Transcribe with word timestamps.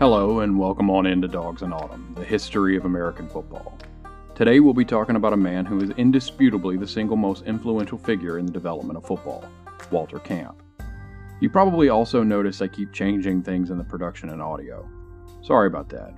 Hello, 0.00 0.40
and 0.40 0.58
welcome 0.58 0.88
on 0.88 1.04
into 1.04 1.28
Dogs 1.28 1.60
in 1.60 1.74
Autumn, 1.74 2.14
the 2.16 2.24
history 2.24 2.74
of 2.74 2.86
American 2.86 3.28
football. 3.28 3.76
Today 4.34 4.58
we'll 4.58 4.72
be 4.72 4.82
talking 4.82 5.14
about 5.14 5.34
a 5.34 5.36
man 5.36 5.66
who 5.66 5.78
is 5.82 5.90
indisputably 5.90 6.78
the 6.78 6.88
single 6.88 7.18
most 7.18 7.44
influential 7.44 7.98
figure 7.98 8.38
in 8.38 8.46
the 8.46 8.50
development 8.50 8.96
of 8.96 9.04
football, 9.04 9.44
Walter 9.90 10.18
Camp. 10.18 10.62
You 11.40 11.50
probably 11.50 11.90
also 11.90 12.22
notice 12.22 12.62
I 12.62 12.68
keep 12.68 12.94
changing 12.94 13.42
things 13.42 13.68
in 13.68 13.76
the 13.76 13.84
production 13.84 14.30
and 14.30 14.40
audio. 14.40 14.88
Sorry 15.42 15.66
about 15.66 15.90
that. 15.90 16.14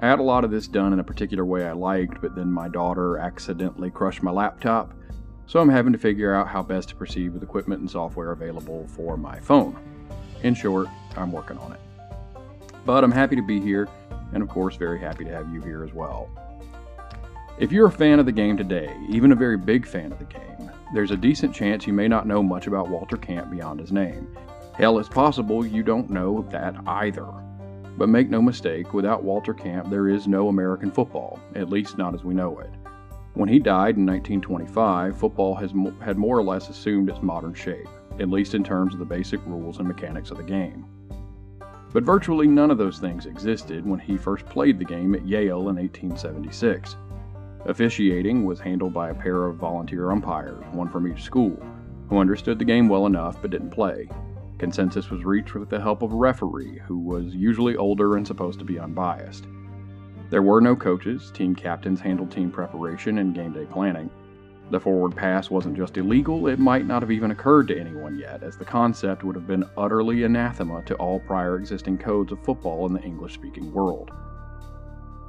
I 0.00 0.08
had 0.08 0.18
a 0.18 0.22
lot 0.22 0.44
of 0.44 0.50
this 0.50 0.68
done 0.68 0.92
in 0.92 1.00
a 1.00 1.04
particular 1.04 1.46
way 1.46 1.64
I 1.64 1.72
liked, 1.72 2.20
but 2.20 2.34
then 2.34 2.52
my 2.52 2.68
daughter 2.68 3.16
accidentally 3.16 3.90
crushed 3.90 4.22
my 4.22 4.30
laptop, 4.30 4.92
so 5.46 5.58
I'm 5.58 5.70
having 5.70 5.94
to 5.94 5.98
figure 5.98 6.34
out 6.34 6.48
how 6.48 6.62
best 6.62 6.90
to 6.90 6.96
proceed 6.96 7.32
with 7.32 7.42
equipment 7.42 7.80
and 7.80 7.90
software 7.90 8.32
available 8.32 8.86
for 8.88 9.16
my 9.16 9.40
phone. 9.40 9.78
In 10.42 10.54
short, 10.54 10.88
I'm 11.16 11.32
working 11.32 11.56
on 11.56 11.72
it. 11.72 11.80
But 12.84 13.04
I'm 13.04 13.12
happy 13.12 13.36
to 13.36 13.42
be 13.42 13.60
here, 13.60 13.88
and 14.32 14.42
of 14.42 14.48
course, 14.48 14.76
very 14.76 14.98
happy 14.98 15.24
to 15.24 15.30
have 15.30 15.52
you 15.52 15.60
here 15.60 15.84
as 15.84 15.92
well. 15.92 16.28
If 17.58 17.70
you're 17.70 17.86
a 17.86 17.92
fan 17.92 18.18
of 18.18 18.26
the 18.26 18.32
game 18.32 18.56
today, 18.56 18.96
even 19.08 19.32
a 19.32 19.36
very 19.36 19.56
big 19.56 19.86
fan 19.86 20.10
of 20.10 20.18
the 20.18 20.24
game, 20.24 20.70
there's 20.94 21.10
a 21.10 21.16
decent 21.16 21.54
chance 21.54 21.86
you 21.86 21.92
may 21.92 22.08
not 22.08 22.26
know 22.26 22.42
much 22.42 22.66
about 22.66 22.88
Walter 22.88 23.16
Camp 23.16 23.50
beyond 23.50 23.78
his 23.78 23.92
name. 23.92 24.36
Hell, 24.74 24.98
it's 24.98 25.08
possible 25.08 25.64
you 25.64 25.82
don't 25.82 26.10
know 26.10 26.46
that 26.50 26.74
either. 26.86 27.26
But 27.96 28.08
make 28.08 28.30
no 28.30 28.40
mistake, 28.40 28.94
without 28.94 29.22
Walter 29.22 29.52
Camp, 29.52 29.90
there 29.90 30.08
is 30.08 30.26
no 30.26 30.48
American 30.48 30.90
football, 30.90 31.38
at 31.54 31.68
least 31.68 31.98
not 31.98 32.14
as 32.14 32.24
we 32.24 32.34
know 32.34 32.58
it. 32.58 32.70
When 33.34 33.48
he 33.48 33.58
died 33.58 33.96
in 33.96 34.06
1925, 34.06 35.16
football 35.16 35.54
has 35.54 35.72
mo- 35.72 35.94
had 36.00 36.18
more 36.18 36.36
or 36.36 36.42
less 36.42 36.68
assumed 36.68 37.10
its 37.10 37.22
modern 37.22 37.54
shape, 37.54 37.88
at 38.18 38.30
least 38.30 38.54
in 38.54 38.64
terms 38.64 38.92
of 38.92 38.98
the 38.98 39.06
basic 39.06 39.40
rules 39.46 39.78
and 39.78 39.86
mechanics 39.86 40.30
of 40.30 40.38
the 40.38 40.42
game. 40.42 40.86
But 41.92 42.04
virtually 42.04 42.46
none 42.46 42.70
of 42.70 42.78
those 42.78 42.98
things 42.98 43.26
existed 43.26 43.86
when 43.86 44.00
he 44.00 44.16
first 44.16 44.46
played 44.46 44.78
the 44.78 44.84
game 44.84 45.14
at 45.14 45.26
Yale 45.26 45.68
in 45.68 45.76
1876. 45.76 46.96
Officiating 47.66 48.44
was 48.44 48.58
handled 48.58 48.94
by 48.94 49.10
a 49.10 49.14
pair 49.14 49.44
of 49.44 49.56
volunteer 49.56 50.10
umpires, 50.10 50.64
one 50.72 50.88
from 50.88 51.06
each 51.06 51.22
school, 51.22 51.62
who 52.08 52.18
understood 52.18 52.58
the 52.58 52.64
game 52.64 52.88
well 52.88 53.06
enough 53.06 53.40
but 53.40 53.50
didn't 53.50 53.70
play. 53.70 54.08
Consensus 54.58 55.10
was 55.10 55.24
reached 55.24 55.54
with 55.54 55.68
the 55.68 55.80
help 55.80 56.02
of 56.02 56.12
a 56.12 56.16
referee, 56.16 56.78
who 56.86 56.98
was 56.98 57.34
usually 57.34 57.76
older 57.76 58.16
and 58.16 58.26
supposed 58.26 58.58
to 58.58 58.64
be 58.64 58.78
unbiased. 58.78 59.46
There 60.30 60.42
were 60.42 60.60
no 60.60 60.74
coaches, 60.74 61.30
team 61.32 61.54
captains 61.54 62.00
handled 62.00 62.30
team 62.30 62.50
preparation 62.50 63.18
and 63.18 63.34
game 63.34 63.52
day 63.52 63.66
planning, 63.66 64.08
the 64.72 64.80
forward 64.80 65.14
pass 65.14 65.50
wasn't 65.50 65.76
just 65.76 65.98
illegal, 65.98 66.48
it 66.48 66.58
might 66.58 66.86
not 66.86 67.02
have 67.02 67.10
even 67.10 67.30
occurred 67.30 67.68
to 67.68 67.78
anyone 67.78 68.18
yet, 68.18 68.42
as 68.42 68.56
the 68.56 68.64
concept 68.64 69.22
would 69.22 69.36
have 69.36 69.46
been 69.46 69.68
utterly 69.76 70.24
anathema 70.24 70.82
to 70.86 70.94
all 70.96 71.20
prior 71.20 71.56
existing 71.56 71.98
codes 71.98 72.32
of 72.32 72.42
football 72.42 72.86
in 72.86 72.94
the 72.94 73.02
English 73.02 73.34
speaking 73.34 73.70
world. 73.72 74.10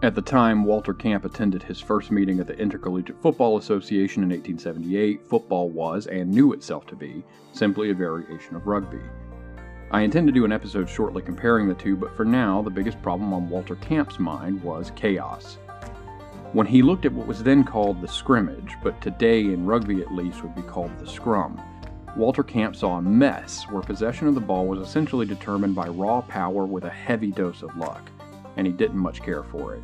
At 0.01 0.15
the 0.15 0.21
time 0.21 0.63
Walter 0.63 0.93
Camp 0.93 1.25
attended 1.25 1.61
his 1.61 1.79
first 1.79 2.09
meeting 2.09 2.39
at 2.39 2.47
the 2.47 2.57
Intercollegiate 2.57 3.21
Football 3.21 3.57
Association 3.57 4.23
in 4.23 4.29
1878, 4.29 5.27
football 5.27 5.69
was, 5.69 6.07
and 6.07 6.31
knew 6.31 6.53
itself 6.53 6.85
to 6.87 6.95
be, 6.95 7.23
simply 7.51 7.89
a 7.89 7.93
variation 7.93 8.55
of 8.55 8.65
rugby. 8.65 9.01
I 9.91 10.01
intend 10.01 10.27
to 10.27 10.33
do 10.33 10.43
an 10.43 10.51
episode 10.51 10.89
shortly 10.89 11.21
comparing 11.21 11.67
the 11.67 11.75
two, 11.75 11.95
but 11.95 12.15
for 12.15 12.25
now, 12.25 12.61
the 12.61 12.69
biggest 12.69 13.01
problem 13.01 13.33
on 13.33 13.49
Walter 13.49 13.75
Camp's 13.75 14.19
mind 14.19 14.61
was 14.63 14.91
chaos. 14.95 15.57
When 16.53 16.67
he 16.67 16.83
looked 16.83 17.05
at 17.05 17.13
what 17.13 17.25
was 17.25 17.41
then 17.41 17.63
called 17.63 17.99
the 17.99 18.07
scrimmage, 18.07 18.75
but 18.83 19.01
today 19.01 19.39
in 19.39 19.65
rugby 19.65 20.03
at 20.03 20.13
least 20.13 20.43
would 20.43 20.53
be 20.53 20.61
called 20.61 20.95
the 20.99 21.07
scrum, 21.07 21.59
Walter 22.15 22.43
Camp 22.43 22.75
saw 22.75 22.97
a 22.97 23.01
mess 23.01 23.63
where 23.71 23.81
possession 23.81 24.27
of 24.27 24.35
the 24.35 24.39
ball 24.39 24.67
was 24.67 24.79
essentially 24.79 25.25
determined 25.25 25.73
by 25.73 25.87
raw 25.87 26.21
power 26.21 26.67
with 26.67 26.83
a 26.83 26.91
heavy 26.91 27.31
dose 27.31 27.63
of 27.63 27.75
luck, 27.75 28.07
and 28.55 28.67
he 28.67 28.73
didn't 28.73 28.99
much 28.99 29.23
care 29.23 29.41
for 29.41 29.73
it. 29.73 29.83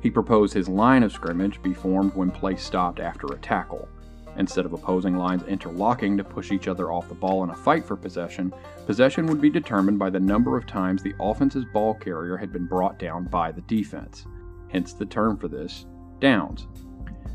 He 0.00 0.08
proposed 0.08 0.54
his 0.54 0.68
line 0.68 1.02
of 1.02 1.10
scrimmage 1.10 1.60
be 1.64 1.74
formed 1.74 2.14
when 2.14 2.30
play 2.30 2.54
stopped 2.54 3.00
after 3.00 3.26
a 3.32 3.38
tackle. 3.38 3.88
Instead 4.36 4.66
of 4.66 4.74
opposing 4.74 5.16
lines 5.16 5.42
interlocking 5.48 6.16
to 6.16 6.22
push 6.22 6.52
each 6.52 6.68
other 6.68 6.92
off 6.92 7.08
the 7.08 7.14
ball 7.16 7.42
in 7.42 7.50
a 7.50 7.56
fight 7.56 7.84
for 7.84 7.96
possession, 7.96 8.54
possession 8.86 9.26
would 9.26 9.40
be 9.40 9.50
determined 9.50 9.98
by 9.98 10.10
the 10.10 10.20
number 10.20 10.56
of 10.56 10.64
times 10.64 11.02
the 11.02 11.16
offense's 11.18 11.64
ball 11.72 11.94
carrier 11.94 12.36
had 12.36 12.52
been 12.52 12.68
brought 12.68 13.00
down 13.00 13.24
by 13.24 13.50
the 13.50 13.62
defense 13.62 14.26
hence 14.68 14.92
the 14.92 15.06
term 15.06 15.36
for 15.36 15.48
this, 15.48 15.86
downs. 16.20 16.66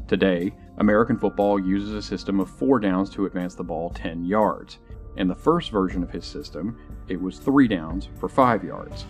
Today, 0.07 0.53
American 0.77 1.17
football 1.17 1.59
uses 1.59 1.93
a 1.93 2.01
system 2.01 2.39
of 2.39 2.49
four 2.49 2.79
downs 2.79 3.09
to 3.11 3.25
advance 3.25 3.55
the 3.55 3.63
ball 3.63 3.89
10 3.91 4.25
yards. 4.25 4.79
In 5.17 5.27
the 5.27 5.35
first 5.35 5.71
version 5.71 6.01
of 6.03 6.09
his 6.09 6.25
system, 6.25 6.79
it 7.07 7.21
was 7.21 7.37
three 7.37 7.67
downs 7.67 8.09
for 8.19 8.27
five 8.27 8.63
yards. 8.63 9.05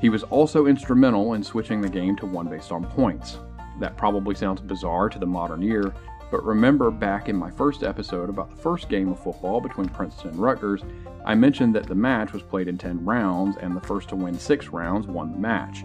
He 0.00 0.08
was 0.08 0.22
also 0.24 0.66
instrumental 0.66 1.34
in 1.34 1.42
switching 1.42 1.80
the 1.80 1.88
game 1.88 2.16
to 2.16 2.26
one 2.26 2.48
based 2.48 2.72
on 2.72 2.84
points. 2.84 3.38
That 3.80 3.96
probably 3.96 4.34
sounds 4.34 4.60
bizarre 4.60 5.08
to 5.08 5.18
the 5.18 5.26
modern 5.26 5.62
ear, 5.62 5.94
but 6.30 6.44
remember 6.44 6.90
back 6.90 7.28
in 7.28 7.36
my 7.36 7.50
first 7.50 7.82
episode 7.82 8.28
about 8.28 8.50
the 8.50 8.60
first 8.60 8.88
game 8.88 9.08
of 9.08 9.22
football 9.22 9.60
between 9.60 9.88
Princeton 9.88 10.30
and 10.30 10.38
Rutgers, 10.38 10.82
I 11.24 11.34
mentioned 11.34 11.74
that 11.74 11.86
the 11.86 11.94
match 11.94 12.32
was 12.32 12.42
played 12.42 12.68
in 12.68 12.76
10 12.76 13.04
rounds 13.04 13.56
and 13.60 13.76
the 13.76 13.80
first 13.80 14.08
to 14.10 14.16
win 14.16 14.38
6 14.38 14.68
rounds 14.68 15.06
won 15.06 15.32
the 15.32 15.38
match. 15.38 15.84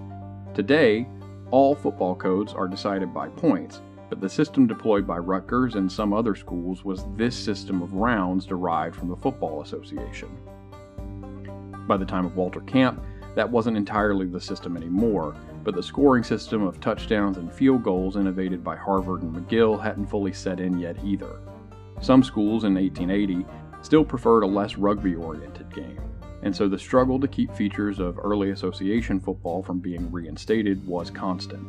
Today, 0.54 1.08
all 1.52 1.76
football 1.76 2.16
codes 2.16 2.54
are 2.54 2.68
decided 2.68 3.14
by 3.14 3.30
points, 3.30 3.82
but 4.10 4.22
the 4.22 4.30
system 4.30 4.68
deployed 4.68 5.06
by 5.06 5.18
Rutgers 5.18 5.76
and 5.76 5.92
some 5.92 6.14
other 6.14 6.36
schools 6.36 6.84
was 6.84 7.06
this 7.16 7.36
system 7.36 7.82
of 7.82 7.94
rounds 7.94 8.46
derived 8.46 8.96
from 8.96 9.10
the 9.10 9.16
Football 9.16 9.62
Association. 9.62 10.30
By 11.88 11.98
the 11.98 12.06
time 12.06 12.26
of 12.26 12.36
Walter 12.36 12.62
Camp, 12.62 13.04
that 13.36 13.50
wasn't 13.50 13.78
entirely 13.78 14.26
the 14.26 14.42
system 14.42 14.76
anymore, 14.76 15.36
but 15.64 15.76
the 15.76 15.84
scoring 15.84 16.24
system 16.24 16.64
of 16.64 16.80
touchdowns 16.80 17.38
and 17.38 17.52
field 17.52 17.84
goals 17.84 18.16
innovated 18.16 18.64
by 18.64 18.76
Harvard 18.76 19.22
and 19.22 19.36
McGill 19.36 19.82
hadn't 19.82 20.08
fully 20.08 20.34
set 20.34 20.60
in 20.60 20.80
yet 20.80 20.98
either. 21.04 21.40
Some 22.02 22.24
schools 22.24 22.64
in 22.64 22.76
1880 22.76 23.46
still 23.82 24.04
preferred 24.04 24.44
a 24.44 24.48
less 24.48 24.76
rugby 24.76 25.16
oriented 25.16 25.74
game 25.74 26.09
and 26.44 26.56
so 26.56 26.68
the 26.68 26.80
struggle 26.80 27.20
to 27.20 27.28
keep 27.28 27.54
features 27.56 28.00
of 28.00 28.20
early 28.22 28.52
association 28.52 29.20
football 29.20 29.62
from 29.62 29.80
being 29.80 30.12
reinstated 30.12 30.86
was 30.88 31.10
constant. 31.10 31.66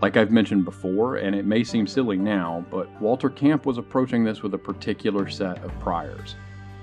Like 0.00 0.16
I've 0.16 0.30
mentioned 0.30 0.64
before, 0.64 1.16
and 1.16 1.34
it 1.34 1.44
may 1.44 1.62
seem 1.62 1.86
silly 1.86 2.16
now, 2.16 2.64
but 2.70 2.88
Walter 3.02 3.28
Camp 3.28 3.66
was 3.66 3.76
approaching 3.76 4.24
this 4.24 4.42
with 4.42 4.54
a 4.54 4.58
particular 4.58 5.28
set 5.28 5.62
of 5.62 5.78
priors. 5.78 6.36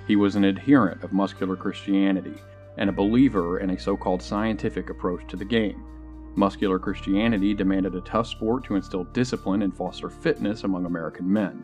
He 0.07 0.15
was 0.15 0.35
an 0.35 0.43
adherent 0.43 1.03
of 1.03 1.13
muscular 1.13 1.55
Christianity 1.55 2.35
and 2.77 2.89
a 2.89 2.93
believer 2.93 3.59
in 3.59 3.71
a 3.71 3.79
so 3.79 3.97
called 3.97 4.21
scientific 4.21 4.89
approach 4.89 5.27
to 5.29 5.35
the 5.35 5.45
game. 5.45 5.83
Muscular 6.35 6.77
Christianity 6.77 7.55
demanded 7.55 7.95
a 7.95 8.01
tough 8.01 8.27
sport 8.27 8.63
to 8.65 8.75
instill 8.75 9.05
discipline 9.05 9.63
and 9.63 9.75
foster 9.75 10.09
fitness 10.09 10.63
among 10.63 10.85
American 10.85 11.31
men. 11.31 11.63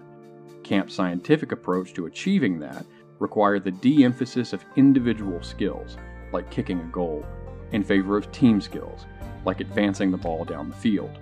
Camp's 0.64 0.96
scientific 0.96 1.52
approach 1.52 1.94
to 1.94 2.08
achieving 2.08 2.58
that 2.60 2.86
require 3.24 3.58
the 3.58 3.72
de 3.72 4.04
emphasis 4.04 4.54
of 4.54 4.64
individual 4.76 5.42
skills, 5.42 5.98
like 6.32 6.52
kicking 6.52 6.80
a 6.80 6.92
goal, 6.92 7.26
in 7.72 7.84
favor 7.84 8.18
of 8.18 8.32
team 8.32 8.62
skills, 8.62 9.08
like 9.46 9.62
advancing 9.62 10.12
the 10.12 10.18
ball 10.18 10.46
down 10.46 10.70
the 10.70 10.76
field. 10.76 11.18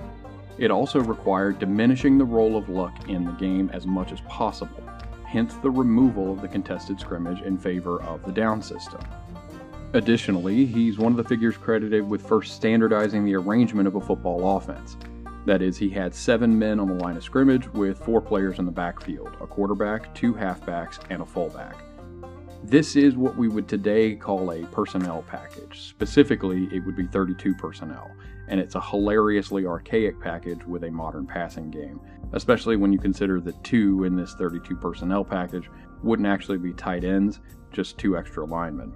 It 0.58 0.72
also 0.72 1.00
required 1.00 1.60
diminishing 1.60 2.18
the 2.18 2.26
role 2.26 2.58
of 2.58 2.68
luck 2.68 3.08
in 3.08 3.24
the 3.24 3.32
game 3.34 3.70
as 3.72 3.88
much 3.88 4.12
as 4.12 4.20
possible, 4.22 4.84
hence 5.26 5.56
the 5.56 5.72
removal 5.72 6.34
of 6.34 6.42
the 6.42 6.48
contested 6.48 7.00
scrimmage 7.00 7.42
in 7.44 7.58
favor 7.58 8.02
of 8.02 8.26
the 8.26 8.32
down 8.32 8.62
system. 8.62 9.00
Additionally, 9.94 10.66
he's 10.66 10.98
one 10.98 11.12
of 11.12 11.18
the 11.18 11.24
figures 11.24 11.56
credited 11.56 12.08
with 12.08 12.28
first 12.28 12.56
standardizing 12.56 13.26
the 13.26 13.36
arrangement 13.36 13.88
of 13.88 13.96
a 13.96 14.02
football 14.02 14.58
offense. 14.58 14.98
That 15.46 15.62
is, 15.62 15.78
he 15.78 15.90
had 15.90 16.14
seven 16.14 16.58
men 16.58 16.80
on 16.80 16.88
the 16.88 17.04
line 17.04 17.18
of 17.18 17.24
scrimmage 17.24 17.68
with 17.74 17.98
four 17.98 18.22
players 18.22 18.60
in 18.60 18.66
the 18.66 18.72
backfield 18.72 19.36
a 19.42 19.48
quarterback, 19.48 20.14
two 20.14 20.34
halfbacks, 20.34 21.00
and 21.10 21.22
a 21.22 21.26
fullback. 21.26 21.91
This 22.64 22.96
is 22.96 23.16
what 23.16 23.36
we 23.36 23.48
would 23.48 23.68
today 23.68 24.16
call 24.16 24.52
a 24.52 24.64
personnel 24.68 25.24
package. 25.28 25.90
Specifically, 25.90 26.70
it 26.72 26.86
would 26.86 26.96
be 26.96 27.08
32 27.08 27.56
personnel, 27.56 28.12
and 28.48 28.60
it's 28.60 28.76
a 28.76 28.82
hilariously 28.82 29.66
archaic 29.66 30.22
package 30.22 30.64
with 30.66 30.84
a 30.84 30.92
modern 30.92 31.26
passing 31.26 31.72
game, 31.72 32.00
especially 32.34 32.78
when 32.78 32.94
you 32.94 33.00
consider 33.00 33.42
that 33.42 33.62
two 33.64 34.04
in 34.04 34.16
this 34.16 34.36
32 34.36 34.76
personnel 34.76 35.26
package 35.26 35.72
wouldn't 36.04 36.28
actually 36.28 36.60
be 36.60 36.72
tight 36.72 37.04
ends, 37.04 37.40
just 37.72 37.98
two 37.98 38.16
extra 38.16 38.46
linemen. 38.46 38.94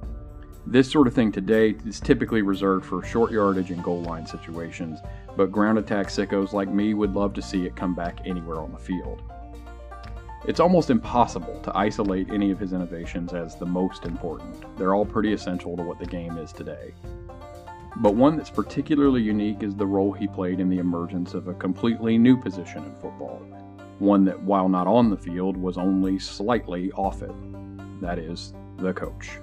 This 0.68 0.90
sort 0.90 1.08
of 1.08 1.16
thing 1.16 1.32
today 1.32 1.76
is 1.88 2.00
typically 2.00 2.44
reserved 2.44 2.86
for 2.86 3.04
short 3.04 3.32
yardage 3.32 3.72
and 3.72 3.84
goal 3.84 4.04
line 4.04 4.28
situations, 4.28 5.00
but 5.36 5.52
ground 5.52 5.80
attack 5.80 6.08
sickos 6.08 6.54
like 6.54 6.70
me 6.70 6.94
would 6.94 7.16
love 7.16 7.34
to 7.34 7.42
see 7.42 7.66
it 7.66 7.76
come 7.76 7.96
back 7.96 8.20
anywhere 8.26 8.62
on 8.62 8.72
the 8.72 8.78
field. 8.78 9.24
It's 10.48 10.60
almost 10.60 10.90
impossible 10.90 11.60
to 11.62 11.76
isolate 11.76 12.30
any 12.30 12.52
of 12.52 12.60
his 12.60 12.74
innovations 12.74 13.34
as 13.34 13.56
the 13.56 13.66
most 13.66 14.06
important. 14.06 14.64
They're 14.78 14.94
all 14.94 15.06
pretty 15.06 15.34
essential 15.34 15.76
to 15.76 15.84
what 15.84 16.00
the 16.00 16.06
game 16.06 16.38
is 16.38 16.52
today. 16.52 16.94
But 17.98 18.16
one 18.16 18.38
that's 18.38 18.50
particularly 18.50 19.22
unique 19.22 19.64
is 19.64 19.76
the 19.76 19.88
role 19.88 20.12
he 20.12 20.28
played 20.28 20.60
in 20.60 20.70
the 20.70 20.80
emergence 20.80 21.34
of 21.34 21.48
a 21.48 21.54
completely 21.54 22.18
new 22.18 22.40
position 22.40 22.84
in 22.84 22.94
football. 22.96 23.42
One 24.00 24.26
that, 24.26 24.40
while 24.42 24.70
not 24.70 24.88
on 24.88 25.10
the 25.10 25.18
field, 25.18 25.58
was 25.58 25.78
only 25.78 26.20
slightly 26.20 26.92
off 26.92 27.24
it. 27.24 27.32
That 28.02 28.20
is, 28.20 28.54
the 28.78 28.94
coach. 28.94 29.40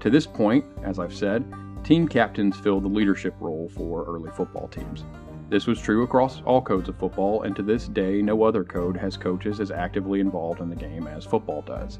To 0.00 0.10
this 0.10 0.26
point, 0.26 0.64
as 0.82 0.98
I've 0.98 1.14
said, 1.14 1.44
Team 1.84 2.06
captains 2.06 2.58
fill 2.58 2.80
the 2.80 2.88
leadership 2.88 3.34
role 3.40 3.70
for 3.74 4.04
early 4.04 4.30
football 4.32 4.68
teams. 4.68 5.04
This 5.48 5.66
was 5.66 5.80
true 5.80 6.02
across 6.02 6.42
all 6.42 6.60
codes 6.60 6.90
of 6.90 6.98
football, 6.98 7.42
and 7.42 7.56
to 7.56 7.62
this 7.62 7.88
day, 7.88 8.20
no 8.20 8.42
other 8.42 8.64
code 8.64 8.98
has 8.98 9.16
coaches 9.16 9.60
as 9.60 9.70
actively 9.70 10.20
involved 10.20 10.60
in 10.60 10.68
the 10.68 10.76
game 10.76 11.06
as 11.06 11.24
football 11.24 11.62
does. 11.62 11.98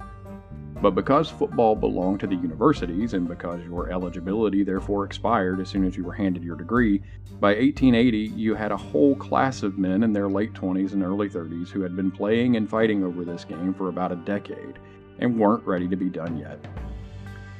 But 0.83 0.95
because 0.95 1.31
football 1.31 1.75
belonged 1.75 2.21
to 2.21 2.27
the 2.27 2.37
universities, 2.37 3.15
and 3.15 3.27
because 3.27 3.65
your 3.65 3.91
eligibility 3.91 4.65
therefore 4.65 5.07
expired 5.07 5.61
as 5.61 5.69
soon 5.71 5.85
as 5.85 5.97
you 5.97 6.05
were 6.05 6.13
handed 6.13 6.45
your 6.45 6.57
degree, 6.57 7.03
by 7.41 7.55
1880 7.55 8.19
you 8.37 8.55
had 8.55 8.71
a 8.71 8.77
whole 8.77 9.17
class 9.17 9.63
of 9.63 9.79
men 9.79 10.03
in 10.03 10.13
their 10.13 10.29
late 10.29 10.53
20s 10.53 10.93
and 10.93 11.03
early 11.03 11.31
30s 11.31 11.71
who 11.71 11.81
had 11.81 11.97
been 11.97 12.11
playing 12.11 12.57
and 12.57 12.69
fighting 12.69 13.03
over 13.03 13.25
this 13.25 13.45
game 13.45 13.73
for 13.73 13.89
about 13.89 14.13
a 14.13 14.17
decade 14.17 14.79
and 15.21 15.39
weren't 15.39 15.67
ready 15.67 15.89
to 15.89 15.97
be 15.97 16.11
done 16.11 16.37
yet. 16.37 16.59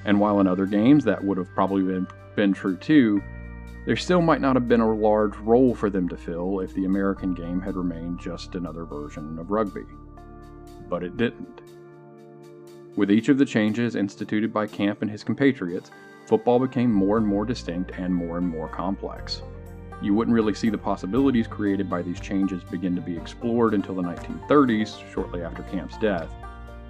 And 0.05 0.21
while 0.21 0.39
in 0.41 0.47
other 0.47 0.67
games 0.67 1.03
that 1.05 1.25
would 1.25 1.39
have 1.39 1.53
probably 1.55 1.83
been, 1.83 2.07
been 2.37 2.53
true 2.53 2.77
too, 2.77 3.23
there 3.87 3.97
still 3.97 4.21
might 4.21 4.41
not 4.41 4.57
have 4.57 4.69
been 4.69 4.81
a 4.81 4.95
large 4.95 5.37
role 5.39 5.75
for 5.75 5.91
them 5.91 6.09
to 6.09 6.17
fill 6.17 6.61
if 6.61 6.75
the 6.75 6.85
American 6.85 7.35
game 7.35 7.61
had 7.61 7.77
remained 7.77 8.19
just 8.21 8.55
another 8.55 8.85
version 8.85 9.39
of 9.39 9.51
rugby. 9.51 9.85
But 10.89 11.03
it 11.03 11.17
didn't. 11.17 11.63
With 12.97 13.11
each 13.11 13.29
of 13.29 13.39
the 13.39 13.45
changes 13.45 13.95
instituted 13.95 14.53
by 14.53 14.67
Camp 14.67 15.03
and 15.03 15.11
his 15.11 15.23
compatriots, 15.23 15.91
football 16.27 16.59
became 16.59 16.93
more 16.93 17.17
and 17.17 17.27
more 17.27 17.45
distinct 17.45 17.93
and 17.93 18.15
more 18.15 18.39
and 18.39 18.47
more 18.47 18.69
complex. 18.69 19.43
You 20.03 20.15
wouldn't 20.15 20.35
really 20.35 20.55
see 20.55 20.71
the 20.71 20.79
possibilities 20.79 21.47
created 21.47 21.89
by 21.89 22.03
these 22.03 22.21
changes 22.21 22.63
begin 22.63 22.95
to 22.95 23.01
be 23.01 23.17
explored 23.17 23.75
until 23.75 23.95
the 23.95 24.03
1930s, 24.03 25.13
shortly 25.13 25.43
after 25.43 25.63
Camp's 25.65 25.97
death. 25.99 26.31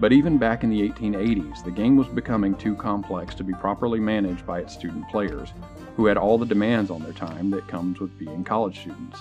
But 0.01 0.13
even 0.13 0.39
back 0.39 0.63
in 0.63 0.71
the 0.71 0.89
1880s, 0.89 1.65
the 1.65 1.73
game 1.73 1.97
was 1.97 2.07
becoming 2.07 2.55
too 2.55 2.77
complex 2.77 3.35
to 3.35 3.43
be 3.43 3.53
properly 3.53 3.99
managed 3.99 4.47
by 4.47 4.61
its 4.61 4.73
student 4.73 5.09
players, 5.09 5.53
who 5.97 6.07
had 6.07 6.17
all 6.17 6.39
the 6.39 6.47
demands 6.47 6.91
on 6.91 7.03
their 7.03 7.13
time 7.13 7.51
that 7.51 7.67
comes 7.67 7.99
with 7.99 8.17
being 8.17 8.45
college 8.45 8.79
students. 8.79 9.21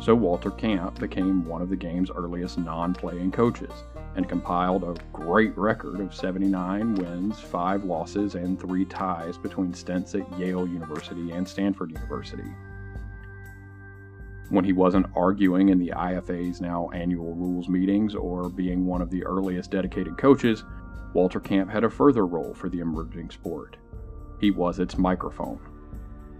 So 0.00 0.14
Walter 0.14 0.52
Camp 0.52 1.00
became 1.00 1.44
one 1.46 1.62
of 1.62 1.68
the 1.68 1.76
game's 1.76 2.10
earliest 2.10 2.58
non 2.58 2.94
playing 2.94 3.32
coaches 3.32 3.72
and 4.14 4.28
compiled 4.28 4.84
a 4.84 4.94
great 5.12 5.56
record 5.58 5.98
of 5.98 6.14
79 6.14 6.94
wins, 6.94 7.40
5 7.40 7.84
losses, 7.84 8.36
and 8.36 8.60
3 8.60 8.84
ties 8.84 9.36
between 9.36 9.74
stints 9.74 10.14
at 10.14 10.38
Yale 10.38 10.68
University 10.68 11.32
and 11.32 11.48
Stanford 11.48 11.90
University. 11.90 12.50
When 14.48 14.64
he 14.64 14.72
wasn't 14.72 15.06
arguing 15.16 15.70
in 15.70 15.78
the 15.78 15.92
IFA's 15.96 16.60
now 16.60 16.88
annual 16.90 17.34
rules 17.34 17.68
meetings 17.68 18.14
or 18.14 18.48
being 18.48 18.86
one 18.86 19.02
of 19.02 19.10
the 19.10 19.24
earliest 19.24 19.72
dedicated 19.72 20.16
coaches, 20.16 20.62
Walter 21.14 21.40
Camp 21.40 21.68
had 21.68 21.82
a 21.82 21.90
further 21.90 22.26
role 22.26 22.54
for 22.54 22.68
the 22.68 22.78
emerging 22.78 23.30
sport. 23.30 23.76
He 24.40 24.52
was 24.52 24.78
its 24.78 24.96
microphone. 24.96 25.58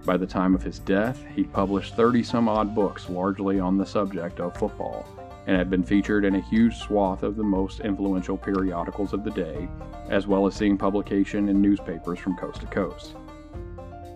By 0.04 0.16
the 0.16 0.26
time 0.26 0.54
of 0.54 0.62
his 0.62 0.78
death, 0.78 1.24
he 1.34 1.42
published 1.42 1.96
30 1.96 2.22
some 2.22 2.48
odd 2.48 2.76
books 2.76 3.10
largely 3.10 3.58
on 3.58 3.76
the 3.76 3.86
subject 3.86 4.38
of 4.38 4.56
football 4.56 5.04
and 5.48 5.56
had 5.56 5.68
been 5.68 5.82
featured 5.82 6.24
in 6.24 6.36
a 6.36 6.40
huge 6.40 6.76
swath 6.76 7.24
of 7.24 7.34
the 7.34 7.42
most 7.42 7.80
influential 7.80 8.36
periodicals 8.36 9.14
of 9.14 9.24
the 9.24 9.30
day, 9.32 9.68
as 10.10 10.28
well 10.28 10.46
as 10.46 10.54
seeing 10.54 10.78
publication 10.78 11.48
in 11.48 11.60
newspapers 11.60 12.20
from 12.20 12.36
coast 12.36 12.60
to 12.60 12.66
coast. 12.66 13.16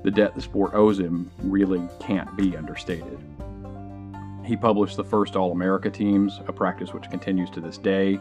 The 0.05 0.13
debt 0.13 0.35
the 0.37 0.43
sport 0.43 0.75
owes 0.75 1.01
him 1.01 1.29
really 1.43 1.83
can't 1.99 2.37
be 2.37 2.57
understated. 2.57 3.19
He 4.45 4.57
published 4.57 4.97
the 4.97 5.05
first 5.05 5.37
All 5.37 5.53
America 5.53 5.91
teams, 5.91 6.41
a 6.47 6.53
practice 6.53 6.93
which 6.93 7.11
continues 7.11 7.51
to 7.51 7.61
this 7.61 7.79
day, 7.79 8.19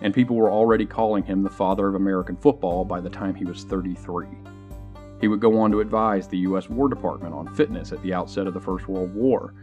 and 0.00 0.12
people 0.12 0.36
were 0.36 0.50
already 0.50 0.84
calling 0.84 1.24
him 1.24 1.42
the 1.42 1.50
father 1.50 1.88
of 1.88 1.94
American 1.94 2.36
football 2.36 2.84
by 2.84 3.00
the 3.00 3.10
time 3.10 3.34
he 3.34 3.44
was 3.44 3.64
33. 3.64 4.26
He 5.20 5.28
would 5.28 5.40
go 5.40 5.58
on 5.60 5.70
to 5.70 5.80
advise 5.80 6.26
the 6.26 6.38
U.S. 6.38 6.68
War 6.68 6.88
Department 6.88 7.34
on 7.34 7.54
fitness 7.54 7.92
at 7.92 8.02
the 8.02 8.12
outset 8.12 8.46
of 8.46 8.54
the 8.54 8.60
First 8.60 8.88
World 8.88 9.14
War, 9.14 9.54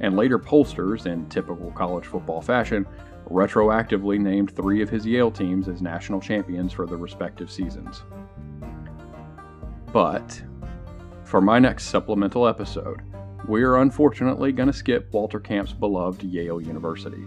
and 0.00 0.16
later 0.16 0.38
pollsters, 0.38 1.06
in 1.06 1.28
typical 1.28 1.70
college 1.70 2.04
football 2.04 2.42
fashion, 2.42 2.86
retroactively 3.30 4.18
named 4.18 4.54
three 4.54 4.82
of 4.82 4.90
his 4.90 5.06
Yale 5.06 5.30
teams 5.30 5.68
as 5.68 5.80
national 5.80 6.20
champions 6.20 6.72
for 6.72 6.86
the 6.86 6.96
respective 6.96 7.50
seasons. 7.50 8.02
But, 9.92 10.42
for 11.22 11.40
my 11.40 11.60
next 11.60 11.84
supplemental 11.84 12.48
episode, 12.48 13.02
we 13.48 13.62
are 13.62 13.76
unfortunately 13.76 14.52
going 14.52 14.68
to 14.68 14.72
skip 14.72 15.12
Walter 15.12 15.38
Camp's 15.38 15.72
beloved 15.72 16.22
Yale 16.22 16.60
University. 16.60 17.22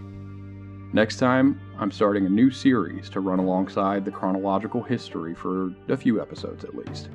Next 0.92 1.18
time, 1.18 1.60
I'm 1.78 1.92
starting 1.92 2.26
a 2.26 2.30
new 2.30 2.50
series 2.50 3.08
to 3.10 3.20
run 3.20 3.38
alongside 3.38 4.04
the 4.04 4.10
chronological 4.10 4.82
history 4.82 5.34
for 5.34 5.72
a 5.88 5.96
few 5.96 6.20
episodes 6.20 6.64
at 6.64 6.74
least. 6.74 7.10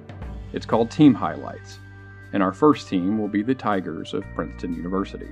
It's 0.54 0.66
called 0.66 0.92
Team 0.92 1.14
Highlights, 1.14 1.80
and 2.32 2.42
our 2.42 2.54
first 2.54 2.88
team 2.88 3.18
will 3.18 3.28
be 3.28 3.44
the 3.44 3.56
Tigers 3.56 4.14
of 4.14 4.24
Princeton 4.36 4.74
University. 4.74 5.30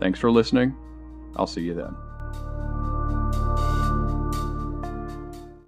Thanks 0.00 0.18
for 0.18 0.30
listening. 0.30 0.74
I'll 1.36 1.46
see 1.46 1.62
you 1.62 1.74
then. 1.74 1.94